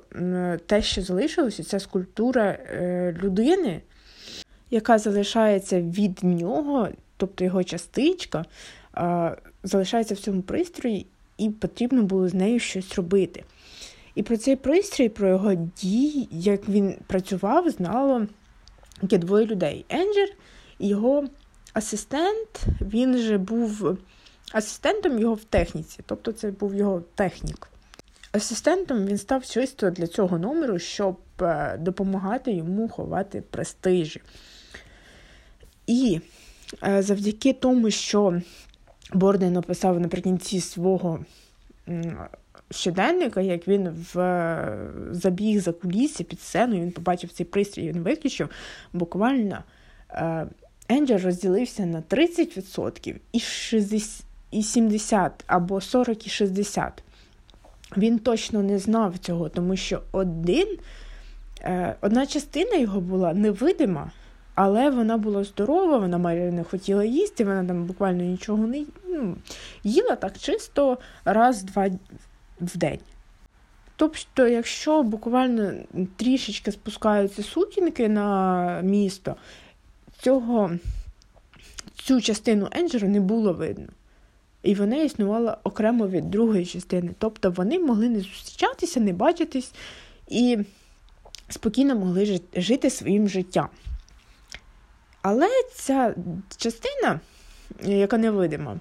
[0.66, 3.80] те, що залишилося, це скульптура е, людини,
[4.70, 8.44] яка залишається від нього, тобто його частичка,
[9.62, 11.06] залишається в цьому пристрої,
[11.38, 13.44] і потрібно було з нею щось робити.
[14.14, 18.26] І про цей пристрій, про його дії, як він працював, знало
[19.02, 20.28] є двоє людей: Енджер
[20.78, 21.24] і його
[21.72, 23.98] асистент, він же був
[24.52, 27.68] асистентом його в техніці, тобто це був його технік.
[28.32, 34.20] Асистентом він став чисто для цього номеру, щоб е, допомагати йому ховати престижі.
[35.86, 36.20] І
[36.84, 38.42] е, завдяки тому, що
[39.12, 41.24] Борден описав наприкінці свого
[42.70, 48.48] щоденника, як він забіг за куліси під сценою, він побачив цей пристрій, він виключив.
[48.92, 49.64] Буквально
[50.10, 50.46] е,
[50.88, 57.02] Енджел розділився на 30% і 60, і 70 або 40 і 60.
[57.96, 60.78] Він точно не знав цього, тому що один,
[61.60, 64.10] е, одна частина його була невидима,
[64.54, 69.36] але вона була здорова, вона майже не хотіла їсти, вона там буквально нічого не ну,
[69.84, 71.88] їла так чисто раз-два
[72.60, 72.98] в день.
[73.96, 75.72] Тобто, якщо буквально
[76.16, 79.36] трішечки спускаються сутінки на місто,
[80.22, 80.70] цього,
[81.94, 83.86] цю частину Енджера не було видно.
[84.62, 87.10] І вона існувала окремо від другої частини.
[87.18, 89.72] Тобто вони могли не зустрічатися, не бачитись
[90.28, 90.58] і
[91.48, 93.68] спокійно могли жити своїм життям.
[95.22, 96.14] Але ця
[96.56, 97.20] частина,
[97.82, 98.80] яка невидима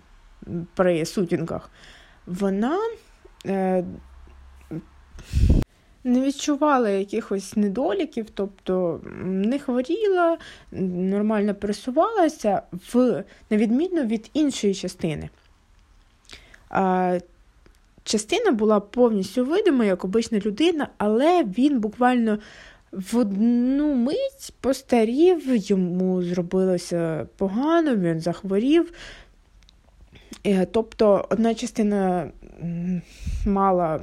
[0.76, 1.70] при сутінках,
[2.26, 2.80] вона
[3.46, 3.84] е,
[6.08, 10.38] не відчувала якихось недоліків, тобто не хворіла,
[10.92, 15.30] нормально пересувалася, в, на відміну від іншої частини.
[16.70, 17.20] А,
[18.04, 22.40] Частина була повністю видима, як обична людина, але він буквально
[22.92, 28.92] в одну мить постарів, йому зробилося погано, він захворів.
[30.46, 32.32] Е, тобто одна частина
[33.46, 34.00] мала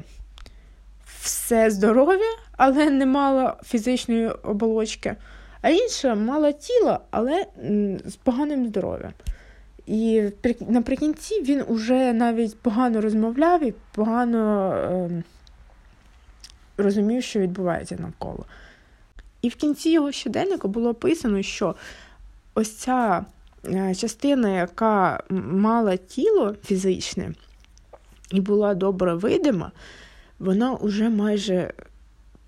[1.25, 5.17] все здоров'я, але не мала фізичної оболочки,
[5.63, 7.47] а інша мала тіло, але
[8.05, 9.13] з поганим здоров'ям.
[9.87, 10.23] І
[10.69, 15.23] наприкінці він уже навіть погано розмовляв і погано е,
[16.77, 18.45] розумів, що відбувається навколо.
[19.43, 21.75] І в кінці його щоденника було описано, що
[22.55, 23.25] ось ця
[23.65, 27.33] е, частина, яка мала тіло фізичне
[28.31, 29.73] і була добре видима,
[30.39, 31.73] вона вже майже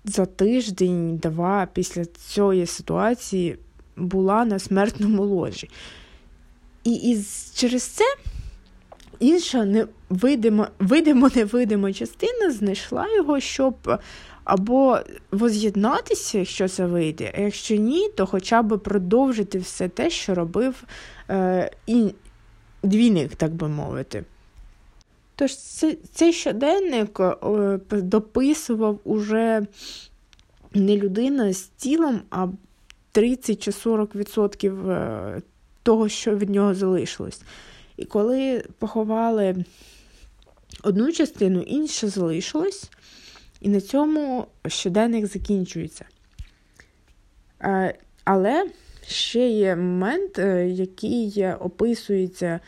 [0.05, 3.57] за тиждень-два після цієї ситуації
[3.95, 5.69] була на смертному ложі.
[6.83, 8.03] І із, через це
[9.19, 9.65] інша
[10.09, 13.99] невидима, видимо-невидима частина знайшла його, щоб
[14.43, 14.99] або
[15.31, 20.83] воз'єднатися, якщо це вийде, а якщо ні, то хоча б продовжити все те, що робив
[21.29, 22.13] е, і
[22.83, 24.23] двійник, так би мовити.
[25.39, 25.55] Тож
[26.13, 29.65] цей щоденник е, дописував уже
[30.73, 32.47] не людина з тілом, а
[33.11, 35.41] 30 чи 40% е,
[35.83, 37.41] того, що від нього залишилось.
[37.97, 39.65] І коли поховали
[40.83, 42.91] одну частину, інша залишилось,
[43.61, 46.05] і на цьому щоденник закінчується.
[47.61, 48.69] Е, але
[49.07, 52.59] ще є момент, який описується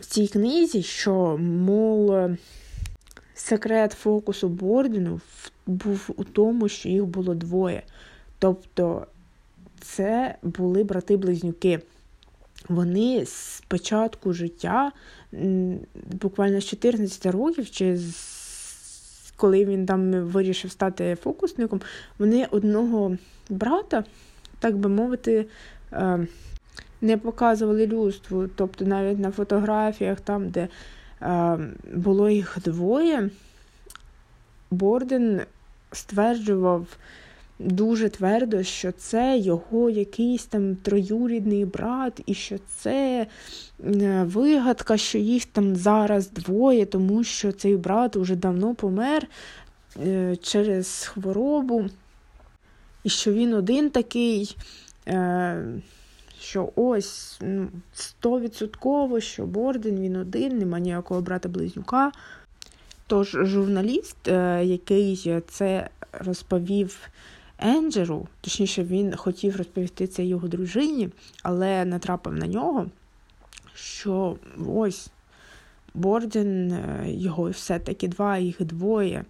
[0.00, 2.30] в цій книзі, що, мол,
[3.34, 5.20] секрет фокусу Бордіну
[5.66, 7.82] був у тому, що їх було двоє.
[8.38, 9.06] Тобто
[9.80, 11.80] це були брати-близнюки.
[12.68, 14.92] Вони з початку життя,
[15.94, 18.40] буквально з 14 років, чи з
[19.40, 21.80] коли він там вирішив стати фокусником,
[22.18, 23.16] вони одного
[23.48, 24.04] брата,
[24.58, 25.46] так би мовити,
[25.92, 26.26] е,
[27.00, 28.48] не показували людству.
[28.56, 30.68] Тобто навіть на фотографіях, там, де
[31.22, 31.58] е,
[31.94, 33.30] було їх двоє,
[34.70, 35.40] Борден
[35.92, 36.86] стверджував
[37.58, 43.26] дуже твердо, що це його якийсь там троюрідний брат, і що це
[43.84, 49.26] е, вигадка, що їх там зараз двоє, тому що цей брат уже давно помер
[50.06, 51.84] е, через хворобу,
[53.04, 54.56] і що він один такий.
[55.08, 55.64] Е,
[56.50, 62.12] що ось ну, стовідсотково, що Борден він один, нема ніякого брата-близнюка.
[63.06, 67.08] Тож журналіст, е, який це розповів
[67.58, 71.08] Енджеру, точніше, він хотів розповісти це його дружині,
[71.42, 72.86] але натрапив на нього,
[73.74, 74.36] що
[74.66, 75.10] ось
[75.94, 79.24] Борден, е, його все-таки два, їх двоє.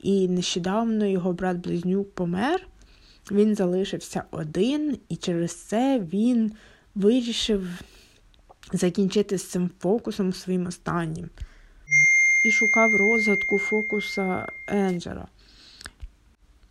[0.00, 2.66] І нещодавно його брат-близнюк помер
[3.30, 6.52] він залишився один, і через це він
[6.94, 7.68] вирішив
[8.72, 11.30] закінчити з цим фокусом своїм останнім.
[12.44, 15.26] І шукав розвитку фокуса Енджера.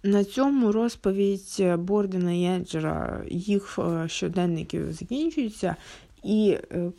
[0.04, 5.76] На цьому розповідь Бордена і Енджера їх е, щоденників закінчується,
[6.24, 6.92] і е,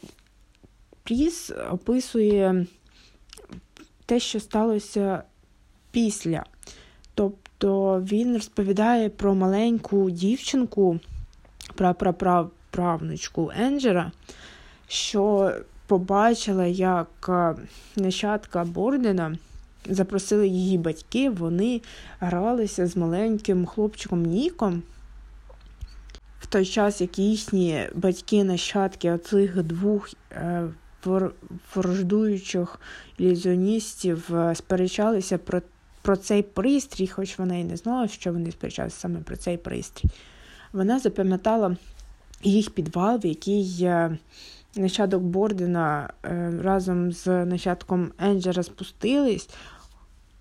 [1.03, 2.67] Пріс описує
[4.07, 5.23] те, що сталося
[5.91, 6.45] після.
[7.61, 11.01] То він розповідає про маленьку дівчинку,
[12.71, 14.13] правнучку Енджера,
[14.89, 15.53] що
[15.87, 17.55] побачила, як е,
[17.97, 19.37] нащадка Бордена
[19.87, 21.81] запросили її батьки, вони
[22.21, 24.83] гралися з маленьким хлопчиком Ніком.
[26.41, 30.69] В той час, як їхні батьки нащадки оцих двох е,
[31.75, 32.81] ворождуючих
[33.19, 35.61] ілюзіоністів е, сперечалися про
[36.03, 40.11] про цей пристрій, хоч вона і не знала, що вони сперечалися саме про цей пристрій.
[40.73, 41.77] Вона запам'ятала
[42.43, 44.19] їх підвал, в який е,
[44.77, 49.49] нащадок Бордена е, разом з нащадком Енджера спустились.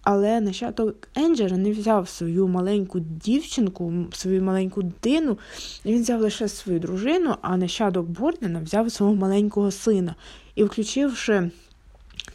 [0.01, 5.37] Але нащадок Енджера не взяв свою маленьку дівчинку, свою маленьку дитину,
[5.85, 10.15] він взяв лише свою дружину, а нащадок Бордена взяв свого маленького сина.
[10.55, 11.51] І, включивши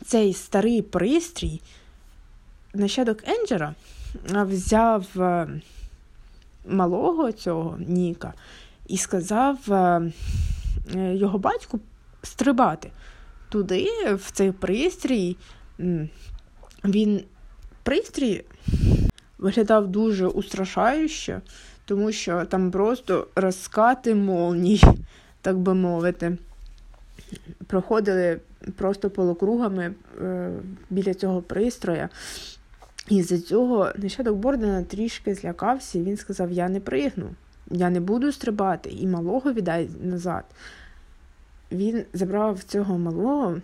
[0.05, 1.61] цей старий пристрій,
[2.75, 3.75] нащадок Енджера
[4.25, 5.49] взяв е,
[6.67, 8.33] малого цього Ніка
[8.87, 10.13] і сказав е,
[10.95, 11.81] його батьку
[12.23, 12.91] стрибати
[13.49, 15.37] туди, в цей пристрій.
[16.85, 17.25] Він
[17.83, 18.45] пристрій
[19.39, 21.41] виглядав дуже устрашающе,
[21.85, 24.81] тому що там просто розкати молній,
[25.41, 26.39] так би мовити,
[27.67, 28.41] проходили
[28.77, 30.53] просто полукругами е,
[30.91, 32.09] біля цього пристроя.
[33.09, 37.31] І з-за цього нащадок Бордена трішки злякався, і він сказав: Я не пригну,
[37.71, 40.45] я не буду стрибати, і малого віддай назад.
[41.73, 43.57] Він забрав цього малого,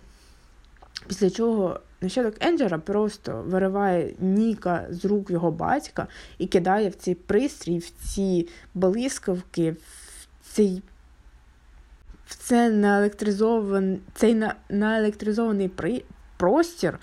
[1.07, 7.15] після чого нащадок Енджера просто вириває Ніка з рук його батька і кидає в цей
[7.15, 10.83] пристрій, в ці блискавки, в цей
[12.27, 16.03] в це наелектризований, цей на, наелектризований при,
[16.37, 16.99] простір.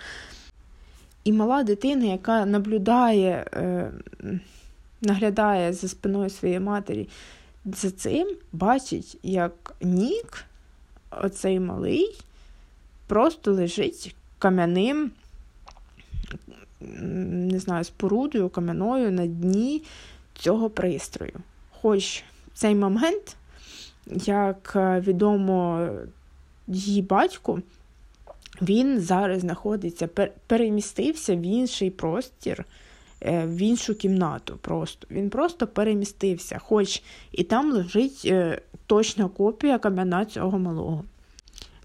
[1.28, 3.92] І мала дитина, яка наблюдає, е,
[5.00, 7.08] наглядає за спиною своєї матері,
[7.64, 10.44] за цим бачить, як Нік,
[11.10, 12.20] оцей малий,
[13.06, 15.10] просто лежить кам'яним,
[16.80, 19.82] не знаю, спорудою кам'яною на дні
[20.34, 21.34] цього пристрою.
[21.80, 22.24] Хоч
[22.54, 23.36] цей момент,
[24.06, 25.88] як відомо
[26.66, 27.62] її батьку,
[28.62, 30.08] він зараз знаходиться,
[30.46, 32.64] перемістився в інший простір,
[33.20, 34.58] е, в іншу кімнату.
[34.60, 35.06] просто.
[35.10, 37.02] Він просто перемістився, хоч
[37.32, 41.04] і там лежить е, точна копія кам'яна цього малого.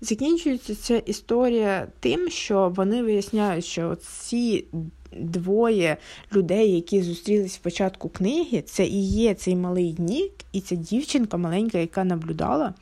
[0.02, 4.66] Закінчується ця історія тим, що вони виясняють, що ці
[5.20, 5.98] двоє
[6.34, 11.38] людей, які зустрілись в початку книги, це і є цей малий Нік, і ця дівчинка
[11.38, 12.74] маленька, яка наблюдала,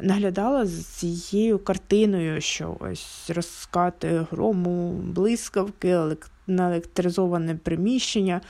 [0.00, 6.00] наглядала з цією картиною, що ось розкати грому, блискавки,
[6.46, 8.40] наелектризоване приміщення.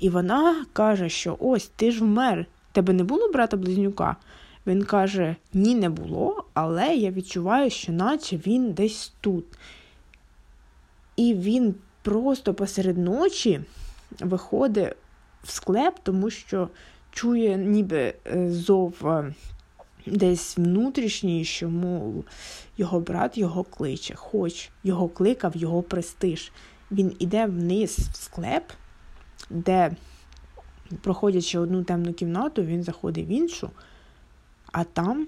[0.00, 4.16] І вона каже, що ось ти ж вмер, тебе не було брата близнюка?
[4.66, 9.44] Він каже: Ні, не було, але я відчуваю, що наче він десь тут.
[11.16, 13.60] І він просто посеред ночі
[14.20, 14.96] виходить
[15.44, 16.68] в склеп, тому що
[17.12, 19.34] чує ніби е, зов е,
[20.06, 22.24] десь внутрішній, що, мов,
[22.78, 26.52] його брат його кличе, хоч його кликав його престиж.
[26.90, 28.64] Він іде вниз в склеп,
[29.50, 29.90] де,
[31.00, 33.70] проходячи одну темну кімнату, він заходить в іншу
[34.72, 35.26] а там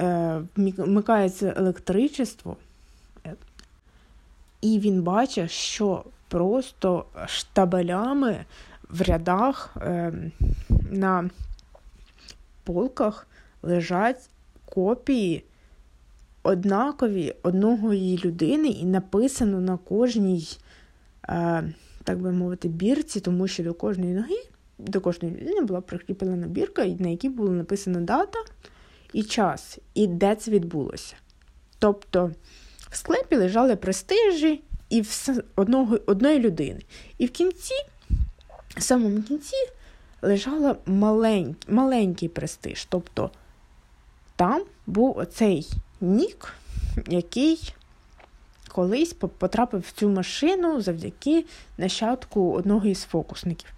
[0.00, 2.56] е, вмикається електричество,
[4.60, 8.44] і він бачить, що просто штабелями
[8.88, 10.12] в рядах е,
[10.90, 11.30] на
[12.64, 13.26] полках
[13.62, 14.30] лежать
[14.64, 15.44] копії
[16.42, 20.48] однакові одного людини, і написано на кожній,
[21.28, 21.72] е,
[22.04, 26.86] так би мовити, бірці, тому що до кожної ноги до кожної людини була прикріплена бірка,
[26.86, 28.38] на якій була написана дата
[29.12, 31.14] і час, і де це відбулося.
[31.78, 32.30] Тобто
[32.90, 35.04] в склепі лежали престижі і
[35.56, 36.80] одного, одної людини.
[37.18, 37.74] І в кінці,
[38.76, 39.56] в самому кінці,
[40.22, 42.84] лежала малень, маленький престиж.
[42.84, 43.30] Тобто
[44.42, 45.70] там був оцей
[46.00, 46.54] нік,
[47.08, 47.74] який
[48.68, 51.44] колись потрапив в цю машину завдяки
[51.78, 53.72] нащадку одного із фокусників.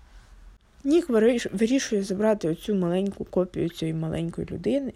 [0.84, 1.08] Нік
[1.52, 4.92] вирішує забрати оцю маленьку копію цієї маленької людини,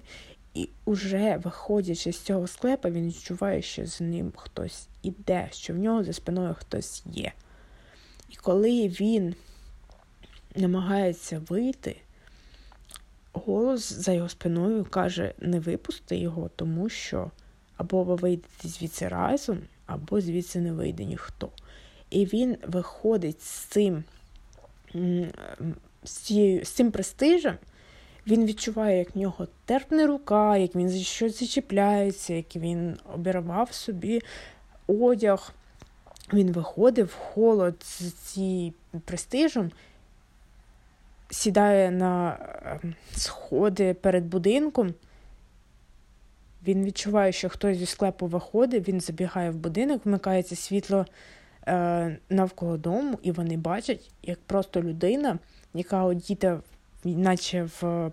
[0.54, 5.76] і уже виходячи з цього склепа, він відчуває, що з ним хтось іде, що в
[5.76, 7.32] нього за спиною хтось є.
[8.30, 9.34] І коли він
[10.56, 11.96] намагається вийти,
[13.46, 17.30] голос за його спиною каже: не випусти його, тому що
[17.76, 21.48] або ви вийдете звідси разом, або звідси не вийде ніхто.
[22.10, 24.04] І він виходить з цим
[26.04, 27.54] з, цією, з цим престижем,
[28.26, 33.72] він відчуває, як в нього терпне рука, як він за щось зачіпляється, як він обірвав
[33.72, 34.20] собі
[34.86, 35.52] одяг.
[36.32, 38.72] він виходить в холод з цією
[39.04, 39.70] престижем,
[41.30, 44.94] сідає на ем, сходи перед будинком.
[46.66, 51.06] Він відчуває, що хтось зі склепу виходить, він забігає в будинок, вмикається світло
[51.66, 55.38] е, навколо дому, і вони бачать, як просто людина,
[55.74, 56.60] яка одіта,
[57.04, 58.10] наче в,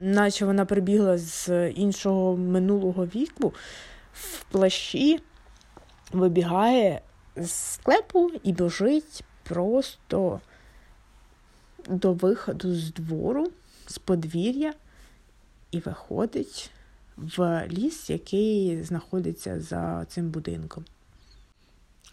[0.00, 3.54] наче вона прибігла з іншого минулого віку,
[4.12, 5.20] в плащі
[6.12, 7.00] вибігає
[7.36, 10.40] з склепу і біжить просто
[11.88, 13.46] до виходу з двору,
[13.86, 14.74] з подвір'я,
[15.70, 16.70] і виходить
[17.16, 20.84] в ліс, який знаходиться за цим будинком.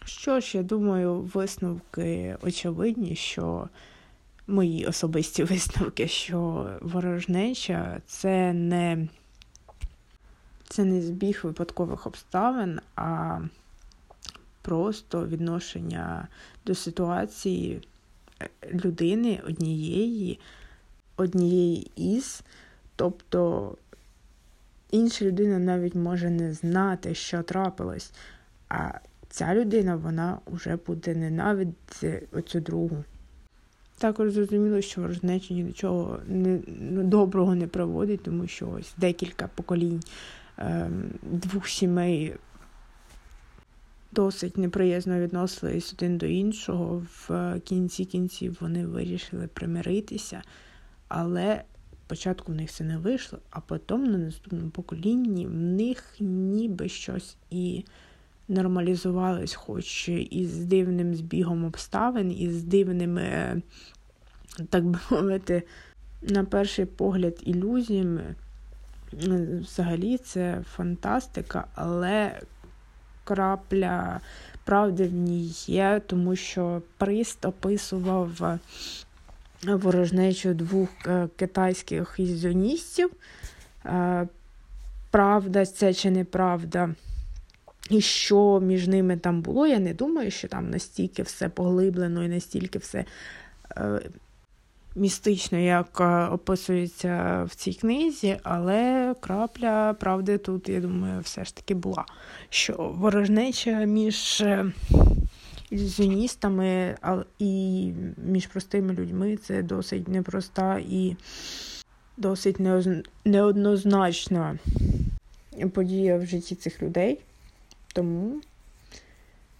[0.04, 3.68] Що ж, я думаю, висновки очевидні, що
[4.46, 9.08] мої особисті висновки, що ворожнеча це не
[10.68, 13.40] це не збіг випадкових обставин, а
[14.62, 16.28] просто відношення
[16.66, 17.82] до ситуації
[18.72, 20.40] людини однієї,
[21.16, 22.42] однієї із.
[22.96, 23.72] Тобто
[24.90, 28.12] інша людина навіть може не знати, що трапилось,
[28.68, 28.92] а
[29.28, 33.04] ця людина вона вже буде ненавидіти оцю другу.
[33.98, 35.74] Також зрозуміло, що ворожнеча ні
[36.26, 40.02] не, ну, доброго не проводить, тому що ось декілька поколінь
[40.58, 40.90] е,
[41.22, 42.34] двох сімей
[44.16, 47.06] досить неприязно відносились один до іншого.
[47.28, 50.42] В кінці кінців вони вирішили примиритися,
[51.08, 51.62] але
[52.06, 57.36] спочатку в них це не вийшло, а потім на наступному поколінні в них ніби щось
[57.50, 57.84] і
[58.48, 63.62] нормалізувалось, хоч і з дивним збігом обставин, і з дивними,
[64.70, 65.62] так би мовити,
[66.22, 68.34] на перший погляд, ілюзіями.
[69.12, 72.40] Взагалі це фантастика, але
[73.26, 74.20] крапля
[74.64, 78.58] правди в ній є, тому що Прист описував
[79.62, 83.10] ворожнечу двох е, китайських ізоністів.
[83.86, 84.28] Е,
[85.10, 86.94] правда, це чи неправда.
[87.90, 92.28] І що між ними там було, я не думаю, що там настільки все поглиблено і
[92.28, 93.04] настільки все
[93.76, 94.00] е,
[94.96, 96.00] містично, як
[96.32, 102.04] описується в цій книзі, але крапля правди тут, я думаю, все ж таки була.
[102.48, 104.44] Що ворожнеча між
[105.70, 106.96] ілюзіоністами
[107.38, 107.92] і
[108.26, 111.16] між простими людьми це досить непроста і
[112.16, 112.56] досить
[113.24, 114.58] неоднозначна
[115.72, 117.18] подія в житті цих людей.
[117.92, 118.40] Тому,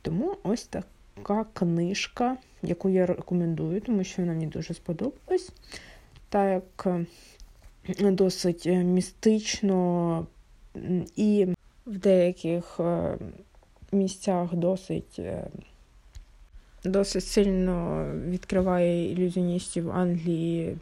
[0.03, 0.87] Тому ось така
[1.53, 5.51] книжка, яку я рекомендую, тому що вона мені дуже сподобалась.
[6.29, 7.07] Так е,
[8.11, 10.27] досить містично
[11.17, 11.47] і
[11.87, 13.19] в деяких е,
[13.93, 15.47] місцях досить е,
[16.85, 20.77] досить сильно відкриває ілюзіоністів Англії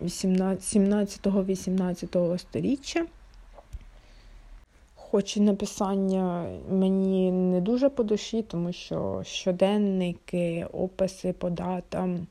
[0.00, 3.06] 17-18 століття.
[5.10, 12.26] Хоч і написання мені не дуже по душі, тому що щоденники, описи по датам,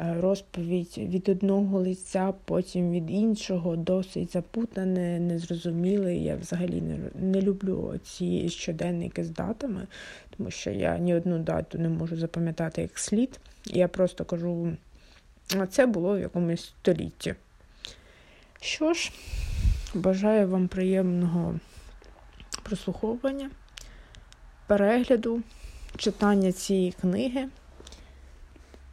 [0.00, 6.16] Е, розповідь від одного лиця, потім від іншого, досить запутане, незрозуміле.
[6.16, 9.86] Я взагалі не, не люблю ці щоденники з датами,
[10.36, 13.40] тому що я ні одну дату не можу запам'ятати як слід.
[13.66, 14.72] Я просто кажу,
[15.58, 17.34] а це було в якомусь столітті.
[18.60, 19.12] Що ж,
[19.94, 21.54] бажаю вам приємного
[22.62, 23.50] прослуховування,
[24.66, 25.42] перегляду,
[25.96, 27.48] читання цієї книги.